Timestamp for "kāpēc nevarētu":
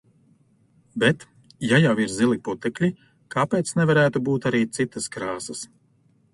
3.37-4.25